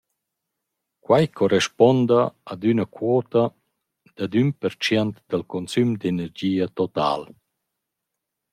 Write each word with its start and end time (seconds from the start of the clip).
Quai 1.05 1.25
correspuonda 1.39 2.21
ad 2.51 2.61
üna 2.71 2.85
quota 2.95 3.43
dad 4.17 4.33
ün 4.41 4.49
pertschient 4.59 5.15
dal 5.29 5.43
consüm 5.53 5.89
d’energia 6.01 6.67
total. 6.79 7.21